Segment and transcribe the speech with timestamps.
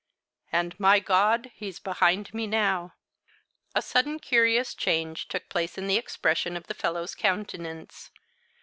[0.51, 1.51] And, my God!
[1.53, 2.95] he's behind me now."
[3.75, 8.09] A sudden curious change took place in the expression of the fellow's countenance.